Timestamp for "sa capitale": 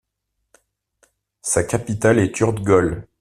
1.43-2.17